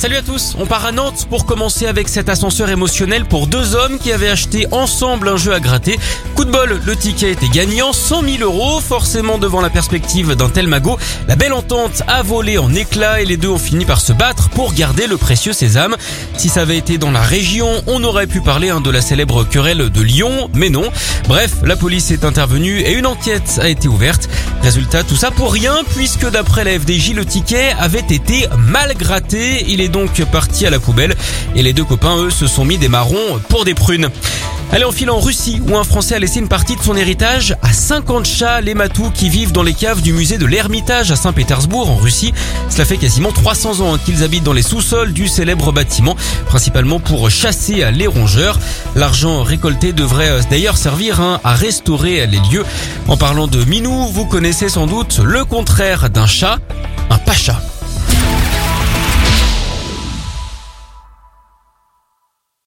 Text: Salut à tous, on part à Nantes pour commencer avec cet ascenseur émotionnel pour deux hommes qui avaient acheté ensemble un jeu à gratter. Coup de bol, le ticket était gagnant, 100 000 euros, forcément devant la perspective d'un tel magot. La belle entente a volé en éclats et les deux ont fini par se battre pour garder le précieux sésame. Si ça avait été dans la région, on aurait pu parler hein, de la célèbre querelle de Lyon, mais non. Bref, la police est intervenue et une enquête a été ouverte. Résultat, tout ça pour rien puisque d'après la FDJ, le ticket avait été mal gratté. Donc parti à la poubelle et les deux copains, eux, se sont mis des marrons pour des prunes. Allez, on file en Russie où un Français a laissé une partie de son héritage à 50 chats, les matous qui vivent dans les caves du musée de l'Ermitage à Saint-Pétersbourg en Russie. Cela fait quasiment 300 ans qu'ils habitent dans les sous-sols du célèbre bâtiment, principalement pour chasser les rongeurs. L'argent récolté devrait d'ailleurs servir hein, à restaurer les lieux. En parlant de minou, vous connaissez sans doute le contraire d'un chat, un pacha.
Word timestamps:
Salut 0.00 0.16
à 0.16 0.22
tous, 0.22 0.56
on 0.58 0.64
part 0.64 0.86
à 0.86 0.92
Nantes 0.92 1.26
pour 1.28 1.44
commencer 1.44 1.86
avec 1.86 2.08
cet 2.08 2.30
ascenseur 2.30 2.70
émotionnel 2.70 3.26
pour 3.26 3.46
deux 3.46 3.74
hommes 3.74 3.98
qui 3.98 4.12
avaient 4.12 4.30
acheté 4.30 4.66
ensemble 4.70 5.28
un 5.28 5.36
jeu 5.36 5.52
à 5.52 5.60
gratter. 5.60 5.98
Coup 6.34 6.46
de 6.46 6.50
bol, 6.50 6.80
le 6.82 6.96
ticket 6.96 7.32
était 7.32 7.50
gagnant, 7.50 7.92
100 7.92 8.22
000 8.22 8.42
euros, 8.42 8.80
forcément 8.80 9.36
devant 9.36 9.60
la 9.60 9.68
perspective 9.68 10.34
d'un 10.36 10.48
tel 10.48 10.68
magot. 10.68 10.96
La 11.28 11.36
belle 11.36 11.52
entente 11.52 12.02
a 12.08 12.22
volé 12.22 12.56
en 12.56 12.72
éclats 12.72 13.20
et 13.20 13.26
les 13.26 13.36
deux 13.36 13.50
ont 13.50 13.58
fini 13.58 13.84
par 13.84 14.00
se 14.00 14.14
battre 14.14 14.48
pour 14.48 14.72
garder 14.72 15.06
le 15.06 15.18
précieux 15.18 15.52
sésame. 15.52 15.98
Si 16.38 16.48
ça 16.48 16.62
avait 16.62 16.78
été 16.78 16.96
dans 16.96 17.10
la 17.10 17.20
région, 17.20 17.68
on 17.86 18.02
aurait 18.02 18.26
pu 18.26 18.40
parler 18.40 18.70
hein, 18.70 18.80
de 18.80 18.88
la 18.88 19.02
célèbre 19.02 19.44
querelle 19.44 19.90
de 19.90 20.00
Lyon, 20.00 20.48
mais 20.54 20.70
non. 20.70 20.90
Bref, 21.28 21.56
la 21.62 21.76
police 21.76 22.10
est 22.10 22.24
intervenue 22.24 22.80
et 22.80 22.94
une 22.94 23.06
enquête 23.06 23.60
a 23.60 23.68
été 23.68 23.86
ouverte. 23.86 24.30
Résultat, 24.62 25.02
tout 25.04 25.16
ça 25.16 25.30
pour 25.30 25.52
rien 25.52 25.74
puisque 25.94 26.28
d'après 26.30 26.64
la 26.64 26.78
FDJ, 26.78 27.12
le 27.12 27.26
ticket 27.26 27.74
avait 27.78 27.98
été 27.98 28.48
mal 28.56 28.94
gratté. 28.96 29.70
Donc 29.90 30.22
parti 30.24 30.66
à 30.66 30.70
la 30.70 30.78
poubelle 30.78 31.14
et 31.54 31.62
les 31.62 31.72
deux 31.72 31.84
copains, 31.84 32.16
eux, 32.16 32.30
se 32.30 32.46
sont 32.46 32.64
mis 32.64 32.78
des 32.78 32.88
marrons 32.88 33.40
pour 33.48 33.64
des 33.64 33.74
prunes. 33.74 34.08
Allez, 34.72 34.84
on 34.84 34.92
file 34.92 35.10
en 35.10 35.18
Russie 35.18 35.60
où 35.68 35.76
un 35.76 35.82
Français 35.82 36.14
a 36.14 36.20
laissé 36.20 36.38
une 36.38 36.46
partie 36.46 36.76
de 36.76 36.80
son 36.80 36.96
héritage 36.96 37.56
à 37.60 37.72
50 37.72 38.24
chats, 38.24 38.60
les 38.60 38.74
matous 38.74 39.10
qui 39.12 39.28
vivent 39.28 39.50
dans 39.50 39.64
les 39.64 39.74
caves 39.74 40.00
du 40.00 40.12
musée 40.12 40.38
de 40.38 40.46
l'Ermitage 40.46 41.10
à 41.10 41.16
Saint-Pétersbourg 41.16 41.90
en 41.90 41.96
Russie. 41.96 42.32
Cela 42.68 42.84
fait 42.84 42.96
quasiment 42.96 43.32
300 43.32 43.80
ans 43.80 43.98
qu'ils 43.98 44.22
habitent 44.22 44.44
dans 44.44 44.52
les 44.52 44.62
sous-sols 44.62 45.12
du 45.12 45.26
célèbre 45.26 45.72
bâtiment, 45.72 46.14
principalement 46.46 47.00
pour 47.00 47.28
chasser 47.30 47.90
les 47.90 48.06
rongeurs. 48.06 48.60
L'argent 48.94 49.42
récolté 49.42 49.92
devrait 49.92 50.38
d'ailleurs 50.50 50.76
servir 50.76 51.20
hein, 51.20 51.40
à 51.42 51.54
restaurer 51.54 52.28
les 52.28 52.38
lieux. 52.52 52.64
En 53.08 53.16
parlant 53.16 53.48
de 53.48 53.64
minou, 53.64 54.06
vous 54.12 54.26
connaissez 54.26 54.68
sans 54.68 54.86
doute 54.86 55.18
le 55.18 55.44
contraire 55.44 56.10
d'un 56.10 56.26
chat, 56.26 56.60
un 57.10 57.18
pacha. 57.18 57.60